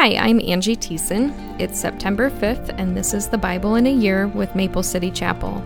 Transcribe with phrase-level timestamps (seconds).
[0.00, 1.60] Hi, I'm Angie Thieszen.
[1.60, 5.62] It's September 5th, and this is the Bible in a Year with Maple City Chapel.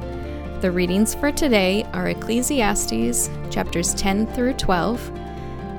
[0.60, 5.00] The readings for today are Ecclesiastes chapters 10 through 12,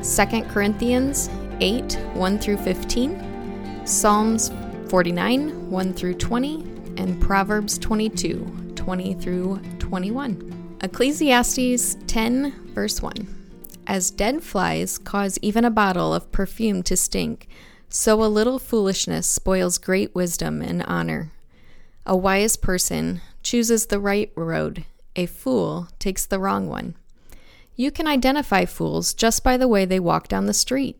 [0.02, 1.30] 2 Corinthians
[1.60, 4.54] 8 1 through 15, Psalms
[4.88, 6.56] 49 1 through 20,
[6.96, 10.78] and Proverbs 22 20 through 21.
[10.82, 13.28] Ecclesiastes 10, verse 1.
[13.86, 17.50] As dead flies cause even a bottle of perfume to stink,
[17.90, 21.32] so a little foolishness spoils great wisdom and honor.
[22.06, 26.96] A wise person chooses the right road, a fool takes the wrong one.
[27.76, 30.98] You can identify fools just by the way they walk down the street.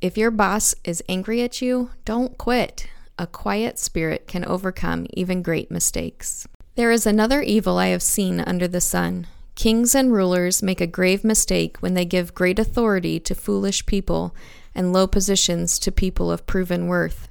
[0.00, 2.88] If your boss is angry at you, don't quit.
[3.18, 6.46] A quiet spirit can overcome even great mistakes.
[6.74, 9.28] There is another evil I have seen under the sun.
[9.54, 14.34] Kings and rulers make a grave mistake when they give great authority to foolish people
[14.74, 17.28] and low positions to people of proven worth.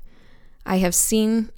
[0.66, 1.52] I have seen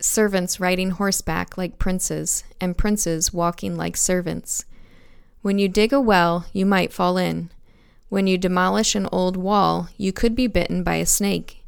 [0.00, 4.64] servants riding horseback like princes, and princes walking like servants.
[5.42, 7.50] When you dig a well, you might fall in.
[8.08, 11.64] When you demolish an old wall, you could be bitten by a snake.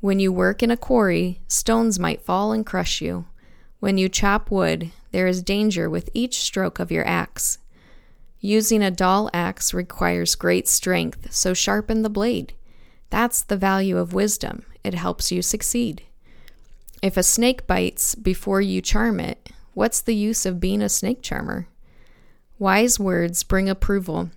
[0.00, 3.26] When you work in a quarry, stones might fall and crush you.
[3.80, 7.58] When you chop wood, there is danger with each stroke of your axe.
[8.40, 12.54] Using a dull axe requires great strength, so sharpen the blade.
[13.10, 14.64] That's the value of wisdom.
[14.82, 16.02] It helps you succeed.
[17.02, 21.22] If a snake bites before you charm it, what's the use of being a snake
[21.22, 21.66] charmer?
[22.58, 24.30] Wise words bring approval,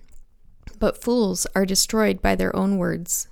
[0.78, 3.28] but fools are destroyed by their own words.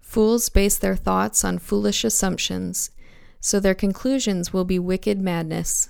[0.00, 2.90] Fools base their thoughts on foolish assumptions
[3.40, 5.88] so their conclusions will be wicked madness.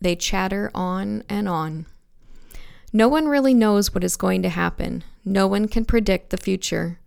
[0.00, 1.86] They chatter on and on.
[2.92, 5.04] No one really knows what is going to happen.
[5.24, 6.98] No one can predict the future.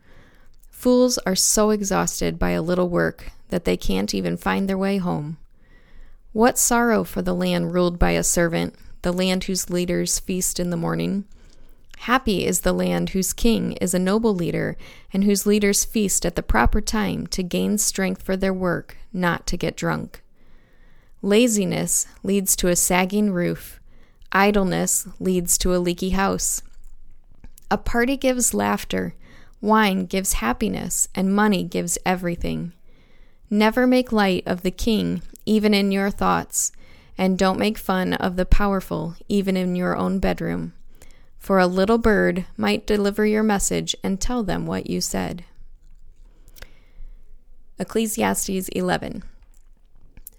[0.82, 4.98] Fools are so exhausted by a little work that they can't even find their way
[4.98, 5.38] home.
[6.34, 8.74] What sorrow for the land ruled by a servant,
[9.04, 11.26] the land whose leaders feast in the morning.
[12.00, 14.76] Happy is the land whose king is a noble leader
[15.14, 19.46] and whose leaders feast at the proper time to gain strength for their work, not
[19.46, 20.24] to get drunk.
[21.22, 23.80] Laziness leads to a sagging roof.
[24.32, 26.64] Idleness leads to a leaky house.
[27.70, 29.14] A party gives laughter,
[29.62, 32.74] wine gives happiness, and money gives everything.
[33.50, 36.72] Never make light of the king, even in your thoughts,
[37.18, 40.74] and don't make fun of the powerful, even in your own bedroom
[41.42, 45.44] for a little bird might deliver your message and tell them what you said.
[47.80, 49.24] Ecclesiastes 11.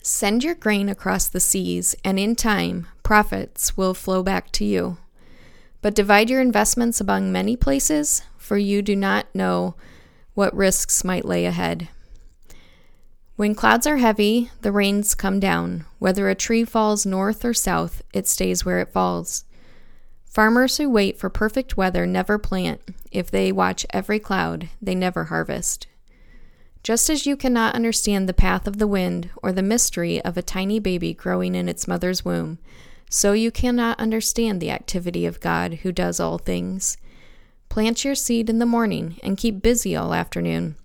[0.00, 4.96] Send your grain across the seas, and in time, profits will flow back to you.
[5.80, 8.22] But divide your investments among many places,
[8.52, 9.74] for you do not know
[10.34, 11.88] what risks might lay ahead.
[13.36, 15.86] When clouds are heavy, the rains come down.
[15.98, 19.46] Whether a tree falls north or south, it stays where it falls.
[20.26, 22.82] Farmers who wait for perfect weather never plant.
[23.10, 25.86] If they watch every cloud, they never harvest.
[26.82, 30.42] Just as you cannot understand the path of the wind or the mystery of a
[30.42, 32.58] tiny baby growing in its mother's womb,
[33.08, 36.98] so you cannot understand the activity of God who does all things.
[37.72, 40.76] Plant your seed in the morning and keep busy all afternoon,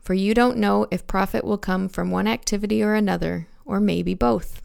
[0.00, 4.12] for you don't know if profit will come from one activity or another, or maybe
[4.12, 4.60] both.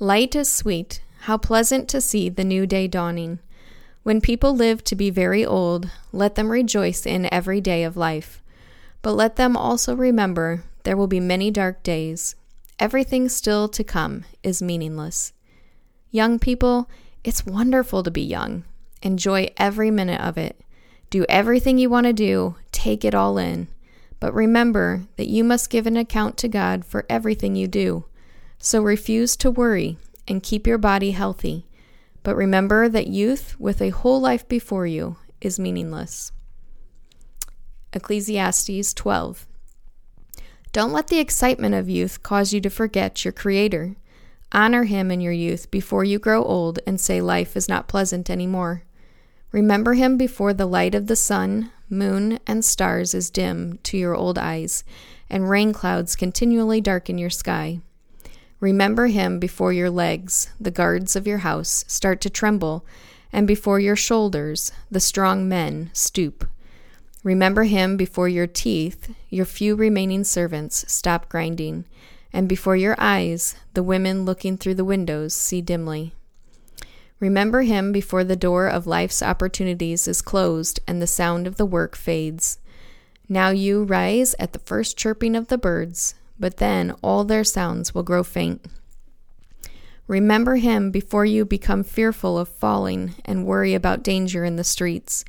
[0.00, 3.38] Light is sweet, how pleasant to see the new day dawning.
[4.02, 8.42] When people live to be very old, let them rejoice in every day of life.
[9.02, 12.34] But let them also remember there will be many dark days.
[12.80, 15.32] Everything still to come is meaningless.
[16.10, 16.90] Young people,
[17.22, 18.64] it's wonderful to be young.
[19.02, 20.60] Enjoy every minute of it.
[21.10, 23.68] Do everything you want to do, take it all in.
[24.18, 28.04] But remember that you must give an account to God for everything you do.
[28.58, 31.66] So refuse to worry and keep your body healthy.
[32.22, 36.32] But remember that youth with a whole life before you is meaningless.
[37.92, 39.46] Ecclesiastes 12.
[40.72, 43.96] Don't let the excitement of youth cause you to forget your Creator.
[44.52, 48.30] Honor Him in your youth before you grow old and say life is not pleasant
[48.30, 48.82] anymore.
[49.52, 54.14] Remember Him before the light of the sun, moon, and stars is dim to your
[54.14, 54.84] old eyes,
[55.30, 57.80] and rain clouds continually darken your sky.
[58.60, 62.86] Remember him before your legs, the guards of your house, start to tremble,
[63.32, 66.48] and before your shoulders, the strong men stoop.
[67.22, 71.84] Remember him before your teeth, your few remaining servants, stop grinding,
[72.32, 76.12] and before your eyes, the women looking through the windows see dimly.
[77.18, 81.64] Remember him before the door of life's opportunities is closed and the sound of the
[81.64, 82.58] work fades.
[83.28, 87.94] Now you rise at the first chirping of the birds, but then all their sounds
[87.94, 88.66] will grow faint.
[90.06, 95.24] Remember him before you become fearful of falling and worry about danger in the streets,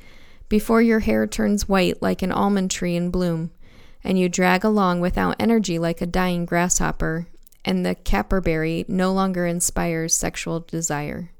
[0.48, 3.50] before your hair turns white like an almond tree in bloom,
[4.04, 7.26] and you drag along without energy like a dying grasshopper,
[7.64, 11.30] and the caperberry no longer inspires sexual desire.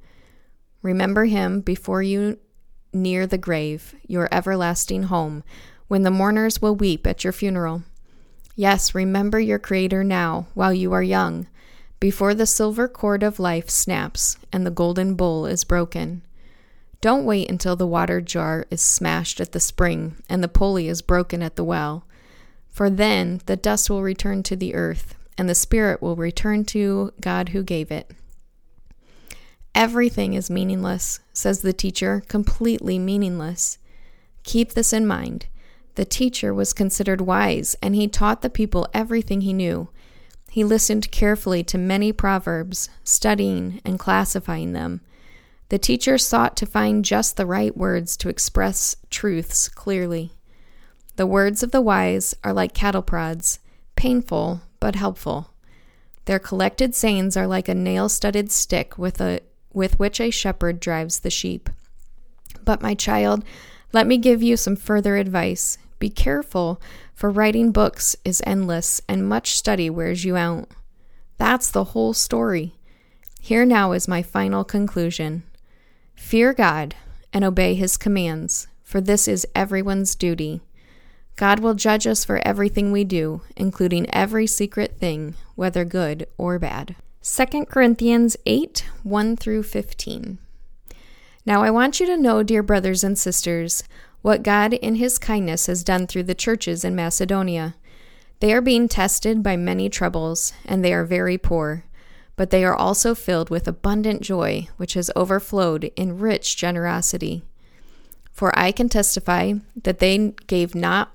[0.82, 2.38] Remember him before you
[2.92, 5.44] near the grave, your everlasting home,
[5.88, 7.82] when the mourners will weep at your funeral.
[8.54, 11.46] Yes, remember your Creator now, while you are young,
[12.00, 16.22] before the silver cord of life snaps and the golden bowl is broken.
[17.00, 21.02] Don't wait until the water jar is smashed at the spring and the pulley is
[21.02, 22.04] broken at the well,
[22.78, 27.12] for then the dust will return to the earth and the spirit will return to
[27.20, 28.12] God who gave it.
[29.74, 33.78] Everything is meaningless, says the teacher, completely meaningless.
[34.44, 35.46] Keep this in mind.
[35.96, 39.88] The teacher was considered wise, and he taught the people everything he knew.
[40.48, 45.00] He listened carefully to many proverbs, studying and classifying them.
[45.68, 50.30] The teacher sought to find just the right words to express truths clearly.
[51.18, 53.58] The words of the wise are like cattle prods,
[53.96, 55.50] painful but helpful.
[56.26, 59.40] Their collected sayings are like a nail studded stick with, a,
[59.72, 61.70] with which a shepherd drives the sheep.
[62.64, 63.44] But, my child,
[63.92, 65.76] let me give you some further advice.
[65.98, 66.80] Be careful,
[67.16, 70.68] for writing books is endless, and much study wears you out.
[71.36, 72.74] That's the whole story.
[73.40, 75.42] Here now is my final conclusion
[76.14, 76.94] Fear God
[77.32, 80.60] and obey his commands, for this is everyone's duty.
[81.38, 86.58] God will judge us for everything we do, including every secret thing, whether good or
[86.58, 86.96] bad.
[87.22, 90.38] 2 Corinthians 8 1 through 15.
[91.46, 93.84] Now I want you to know, dear brothers and sisters,
[94.20, 97.76] what God in His kindness has done through the churches in Macedonia.
[98.40, 101.84] They are being tested by many troubles, and they are very poor,
[102.34, 107.44] but they are also filled with abundant joy, which has overflowed in rich generosity.
[108.32, 109.54] For I can testify
[109.84, 111.12] that they gave not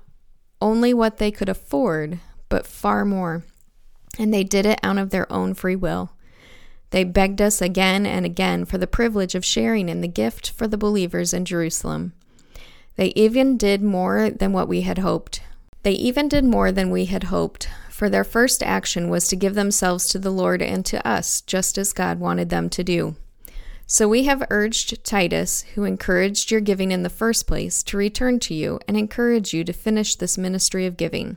[0.64, 2.18] only what they could afford,
[2.48, 3.44] but far more,
[4.18, 6.10] and they did it out of their own free will.
[6.88, 10.66] They begged us again and again for the privilege of sharing in the gift for
[10.66, 12.14] the believers in Jerusalem.
[12.96, 15.42] They even did more than what we had hoped.
[15.82, 19.54] They even did more than we had hoped, for their first action was to give
[19.54, 23.16] themselves to the Lord and to us, just as God wanted them to do.
[23.86, 28.40] So we have urged Titus, who encouraged your giving in the first place, to return
[28.40, 31.36] to you and encourage you to finish this ministry of giving.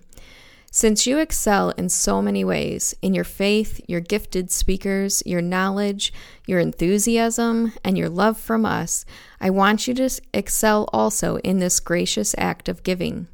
[0.72, 6.14] Since you excel in so many ways in your faith, your gifted speakers, your knowledge,
[6.46, 9.06] your enthusiasm, and your love from us,
[9.42, 13.28] I want you to excel also in this gracious act of giving.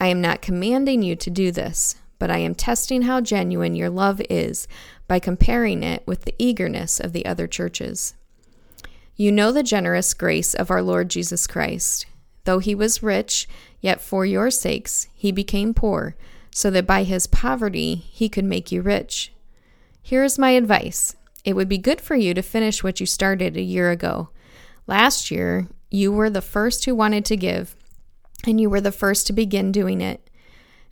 [0.00, 3.90] I am not commanding you to do this, but I am testing how genuine your
[3.90, 4.66] love is
[5.06, 8.14] by comparing it with the eagerness of the other churches.
[9.16, 12.06] You know the generous grace of our Lord Jesus Christ.
[12.44, 13.48] Though he was rich,
[13.80, 16.16] yet for your sakes he became poor
[16.52, 19.32] so that by his poverty he could make you rich.
[20.02, 23.56] Here is my advice it would be good for you to finish what you started
[23.56, 24.28] a year ago.
[24.86, 27.74] Last year, you were the first who wanted to give,
[28.46, 30.28] and you were the first to begin doing it.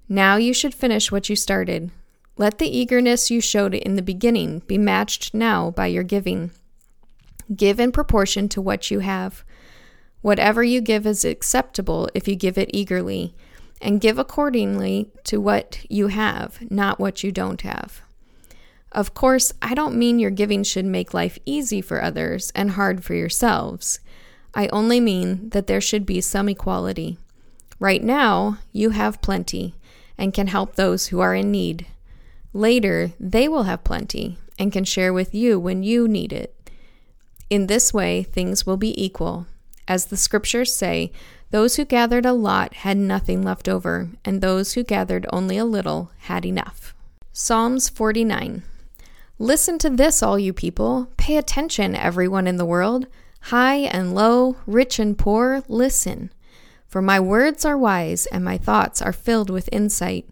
[0.08, 1.90] Now you should finish what you started.
[2.38, 6.50] Let the eagerness you showed in the beginning be matched now by your giving.
[7.54, 9.44] Give in proportion to what you have.
[10.20, 13.34] Whatever you give is acceptable if you give it eagerly
[13.80, 18.02] and give accordingly to what you have, not what you don't have.
[18.90, 23.04] Of course, I don't mean your giving should make life easy for others and hard
[23.04, 24.00] for yourselves.
[24.54, 27.18] I only mean that there should be some equality.
[27.78, 29.74] Right now, you have plenty
[30.16, 31.86] and can help those who are in need.
[32.52, 36.56] Later, they will have plenty and can share with you when you need it.
[37.50, 39.46] In this way, things will be equal.
[39.86, 41.12] As the scriptures say,
[41.50, 45.64] those who gathered a lot had nothing left over, and those who gathered only a
[45.64, 46.94] little had enough.
[47.32, 48.64] Psalms 49
[49.38, 51.10] Listen to this, all you people.
[51.16, 53.06] Pay attention, everyone in the world.
[53.42, 56.32] High and low, rich and poor, listen.
[56.86, 60.28] For my words are wise, and my thoughts are filled with insight.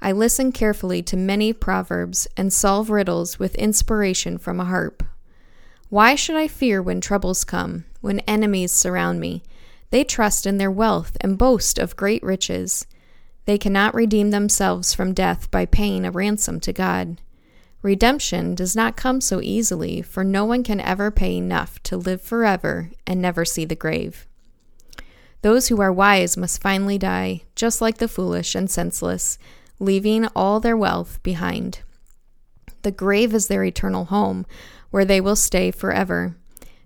[0.00, 5.02] I listen carefully to many proverbs and solve riddles with inspiration from a harp.
[5.92, 9.42] Why should I fear when troubles come, when enemies surround me?
[9.90, 12.86] They trust in their wealth and boast of great riches.
[13.44, 17.20] They cannot redeem themselves from death by paying a ransom to God.
[17.82, 22.22] Redemption does not come so easily, for no one can ever pay enough to live
[22.22, 24.26] forever and never see the grave.
[25.42, 29.36] Those who are wise must finally die, just like the foolish and senseless,
[29.78, 31.80] leaving all their wealth behind.
[32.80, 34.46] The grave is their eternal home,
[34.92, 36.36] where they will stay forever.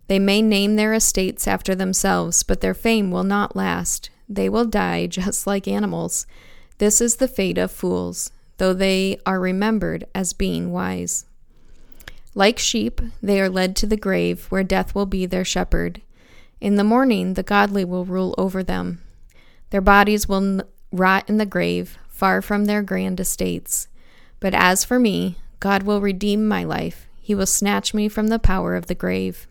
[0.06, 4.08] They may name their estates after themselves, but their fame will not last.
[4.28, 6.26] They will die just like animals.
[6.78, 11.26] This is the fate of fools, though they are remembered as being wise.
[12.34, 16.02] Like sheep, they are led to the grave, where death will be their shepherd.
[16.60, 19.02] In the morning, the godly will rule over them.
[19.70, 23.88] Their bodies will rot in the grave, far from their grand estates.
[24.38, 27.05] But as for me, God will redeem my life.
[27.26, 29.48] He will snatch me from the power of the grave.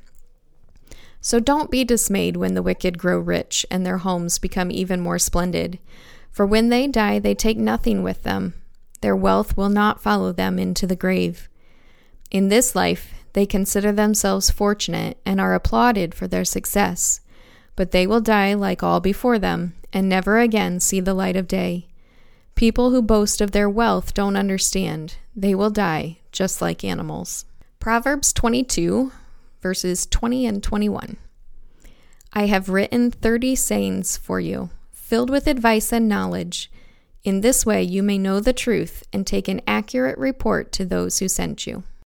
[1.19, 5.19] So don't be dismayed when the wicked grow rich and their homes become even more
[5.19, 5.79] splendid.
[6.31, 8.53] For when they die, they take nothing with them.
[9.01, 11.49] Their wealth will not follow them into the grave.
[12.31, 17.19] In this life, they consider themselves fortunate and are applauded for their success.
[17.75, 21.49] But they will die like all before them and never again see the light of
[21.49, 21.89] day.
[22.55, 25.17] People who boast of their wealth don't understand.
[25.35, 27.43] They will die just like animals.
[27.85, 29.11] Proverbs 22,
[29.61, 31.17] verses 20 and 21.
[32.33, 36.71] I have written 30 sayings for you, filled with advice and knowledge.
[37.23, 41.19] In this way, you may know the truth and take an accurate report to those
[41.19, 41.83] who sent you.